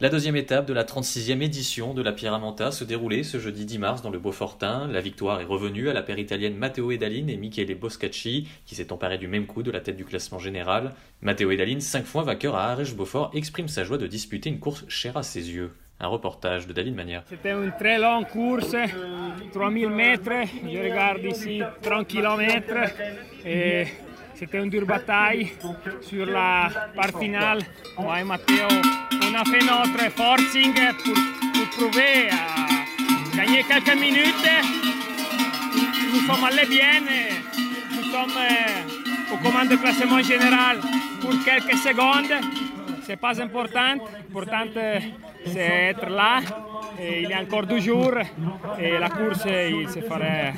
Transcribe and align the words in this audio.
La 0.00 0.08
deuxième 0.08 0.34
étape 0.34 0.66
de 0.66 0.72
la 0.72 0.82
36e 0.82 1.40
édition 1.40 1.94
de 1.94 2.02
la 2.02 2.10
Pyramenta 2.10 2.72
se 2.72 2.82
déroulait 2.82 3.22
ce 3.22 3.38
jeudi 3.38 3.64
10 3.64 3.78
mars 3.78 4.02
dans 4.02 4.10
le 4.10 4.18
Beaufortin. 4.18 4.88
La 4.88 5.00
victoire 5.00 5.40
est 5.40 5.44
revenue 5.44 5.88
à 5.88 5.92
la 5.92 6.02
paire 6.02 6.18
italienne 6.18 6.56
Matteo 6.56 6.90
Edalin 6.90 7.28
et 7.28 7.36
Michele 7.36 7.76
Boscacci, 7.76 8.48
qui 8.66 8.74
s'est 8.74 8.92
emparé 8.92 9.18
du 9.18 9.28
même 9.28 9.46
coup 9.46 9.62
de 9.62 9.70
la 9.70 9.78
tête 9.78 9.96
du 9.96 10.04
classement 10.04 10.40
général. 10.40 10.90
Matteo 11.22 11.48
Edalin, 11.52 11.78
cinq 11.78 12.06
fois 12.06 12.24
vainqueur 12.24 12.56
à 12.56 12.72
Arèche-Beaufort, 12.72 13.30
exprime 13.34 13.68
sa 13.68 13.84
joie 13.84 13.96
de 13.96 14.08
disputer 14.08 14.50
une 14.50 14.58
course 14.58 14.84
chère 14.88 15.16
à 15.16 15.22
ses 15.22 15.52
yeux. 15.52 15.72
Un 16.00 16.08
reportage 16.08 16.66
de 16.66 16.72
David 16.72 16.96
Manière. 16.96 17.22
C'était 17.28 17.52
une 17.52 17.72
très 17.78 18.00
longue 18.00 18.26
course, 18.26 18.74
3000 19.52 19.88
mètres. 19.90 20.28
Je 20.64 20.76
regarde 20.76 21.22
ici 21.22 21.62
30 21.82 22.08
km. 22.08 22.74
Et 23.46 23.84
c'était 24.34 24.58
une 24.58 24.70
dure 24.70 24.86
bataille 24.86 25.52
sur 26.00 26.26
la 26.26 26.68
part 26.94 27.18
finale. 27.18 27.60
Moi 27.98 28.20
et 28.20 28.24
Matteo, 28.24 28.68
on 29.12 29.34
a 29.34 29.44
fait 29.44 29.64
notre 29.64 30.10
forcing 30.16 30.74
pour, 31.04 31.14
pour 31.14 31.68
prouver 31.76 32.28
à 32.30 33.36
gagner 33.36 33.62
quelques 33.64 33.98
minutes. 33.98 34.50
Nous 36.12 36.20
sommes 36.26 36.44
allés 36.44 36.66
bien. 36.68 37.00
Nous 37.90 38.04
sommes 38.10 38.36
euh, 38.38 39.34
au 39.34 39.36
commande 39.38 39.68
de 39.68 39.76
classement 39.76 40.22
général 40.22 40.78
pour 41.20 41.32
quelques 41.44 41.78
secondes. 41.78 42.63
C'est 43.06 43.16
pas 43.16 43.40
important. 43.40 43.94
Important, 44.30 44.64
c'est 45.46 45.90
être 45.90 46.08
là. 46.08 46.40
Et 47.00 47.22
il 47.22 47.28
y 47.28 47.32
a 47.32 47.40
encore 47.40 47.66
deux 47.66 47.80
jours 47.80 48.14
et 48.78 48.98
la 48.98 49.08
course 49.08 49.44
il 49.46 49.88
se 49.88 50.00
fera 50.00 50.52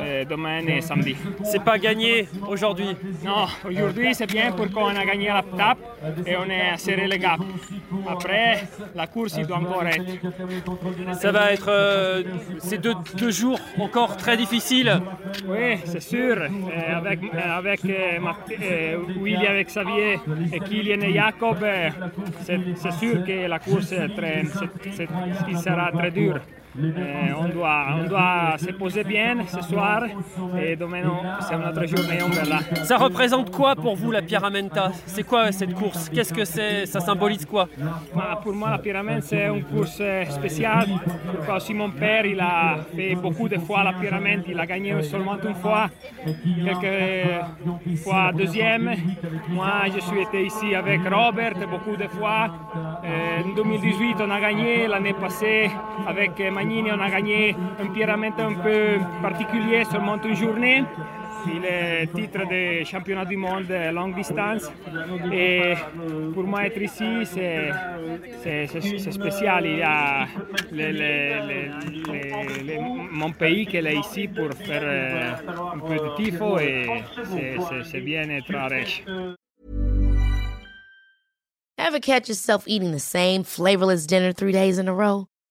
euh, 0.00 0.24
demain 0.24 0.66
et 0.66 0.80
samedi. 0.80 1.14
C'est 1.44 1.62
pas 1.62 1.78
gagné 1.78 2.28
aujourd'hui 2.48 2.96
Non, 3.24 3.46
aujourd'hui 3.64 4.14
c'est 4.14 4.26
bien 4.26 4.50
pour 4.52 4.68
qu'on 4.70 4.96
a 4.96 5.04
gagné 5.04 5.28
la 5.28 5.44
tape 5.56 5.78
et 6.26 6.36
on 6.36 6.44
est 6.50 6.76
serré 6.76 7.06
le 7.06 7.16
gap. 7.16 7.40
Après, 8.08 8.64
la 8.94 9.06
course 9.06 9.36
il 9.38 9.46
doit 9.46 9.58
encore 9.58 9.86
être. 9.86 10.04
Ça 11.20 11.30
va 11.30 11.52
être 11.52 11.68
euh, 11.68 12.22
ces 12.58 12.78
deux, 12.78 12.94
deux, 13.16 13.30
jours 13.30 13.60
encore 13.78 14.16
très 14.16 14.36
difficiles. 14.36 15.00
Oui, 15.46 15.78
c'est 15.84 16.02
sûr. 16.02 16.36
Et 16.44 16.92
avec 16.92 17.20
avec 17.34 17.84
euh, 17.84 18.96
Willy, 19.20 19.46
avec 19.46 19.68
Xavier 19.68 20.18
et 20.52 20.60
Kylian 20.60 21.00
et 21.02 21.12
Jacob, 21.12 21.58
c'est 22.76 22.92
sûr 22.92 23.24
que 23.24 23.46
la 23.46 23.58
course 23.58 23.92
est 23.92 24.08
très, 24.14 24.44
c'est, 24.92 25.08
il 25.48 25.58
sera 25.58 25.90
très 25.92 26.10
dur. 26.10 26.40
Eh, 26.78 27.32
on, 27.36 27.48
doit, 27.48 27.86
on 27.96 28.08
doit 28.08 28.56
se 28.58 28.70
poser 28.70 29.02
bien 29.02 29.38
ce 29.46 29.60
soir 29.62 30.04
et 30.56 30.76
demain 30.76 31.02
c'est 31.40 31.54
une 31.54 31.64
autre 31.64 31.84
journée, 31.86 32.18
on 32.22 32.28
verra. 32.28 32.60
Ça 32.84 32.96
représente 32.96 33.50
quoi 33.50 33.74
pour 33.74 33.96
vous 33.96 34.12
la 34.12 34.22
Pyramenta? 34.22 34.92
C'est 35.06 35.24
quoi 35.24 35.50
cette 35.50 35.74
course? 35.74 36.08
Qu'est-ce 36.08 36.32
que 36.32 36.44
c'est? 36.44 36.86
Ça 36.86 37.00
symbolise 37.00 37.44
quoi? 37.44 37.68
Bah, 38.14 38.38
Pour 38.42 38.52
moi 38.54 38.70
la 38.70 38.78
Pyramenta 38.78 39.20
c'est 39.22 39.46
une 39.48 39.64
course 39.64 40.00
spéciale. 40.30 40.88
Pourquoi 41.34 41.56
aussi 41.56 41.74
mon 41.74 41.90
père 41.90 42.24
il 42.24 42.38
a 42.40 42.76
fait 42.94 43.16
beaucoup 43.16 43.48
de 43.48 43.58
fois 43.58 43.82
la 43.82 43.92
Pyramenta, 43.94 44.44
il 44.48 44.58
a 44.60 44.66
gagné 44.66 45.02
seulement 45.02 45.36
une 45.42 45.54
fois, 45.56 45.88
quelques 46.24 47.98
fois 47.98 48.30
deuxième. 48.32 48.94
Moi 49.48 49.86
je 49.92 50.00
suis 50.00 50.20
été 50.22 50.46
ici 50.46 50.74
avec 50.74 51.00
Robert 51.12 51.54
beaucoup 51.68 51.96
de 51.96 52.06
fois. 52.06 52.48
En 53.44 53.54
2018 53.56 54.16
on 54.20 54.30
a 54.30 54.40
gagné, 54.40 54.86
l'année 54.86 55.14
passée 55.14 55.68
avec 56.06 56.38
Magnini, 56.60 56.92
on 56.92 57.00
a 57.00 57.08
gagné 57.08 57.56
un 57.80 57.86
pyramide 57.86 58.38
un 58.38 58.52
peu 58.52 58.98
particulier, 59.22 59.82
seulement 59.90 60.22
une 60.22 60.36
journée. 60.36 60.84
le 61.46 62.04
titre 62.06 62.40
de 62.50 62.84
championnat 62.84 63.24
du 63.24 63.38
monde 63.38 63.72
longue 63.94 64.14
distance. 64.14 64.70
Et 65.32 65.72
pour 66.34 66.44
moi, 66.44 66.66
être 66.66 66.82
ici, 66.82 67.24
c'est 67.24 67.70
spécial. 69.10 69.64
Il 69.64 69.78
y 69.78 69.82
a 69.82 70.26
le, 70.70 70.92
le, 70.92 71.70
le, 72.66 72.74
mon 73.10 73.32
pays 73.32 73.64
qui 73.64 73.78
est 73.78 73.96
ici 73.96 74.28
pour 74.28 74.52
faire 74.52 75.42
un 75.74 75.78
peu 75.78 75.94
de 75.94 76.16
tifo 76.16 76.58
et 76.58 77.02
c'est 77.84 78.02
bien 78.02 78.28
être 78.28 78.54
à 78.54 78.68
Reich. 78.68 79.02
Ever 81.78 82.00
catch 82.00 82.28
yourself 82.28 82.64
eating 82.66 82.92
the 82.92 83.00
same 83.00 83.44
flavorless 83.44 84.06
dinner 84.06 84.34
three 84.34 84.52
days 84.52 84.78
in 84.78 84.86
a 84.86 84.92
row? 84.92 85.26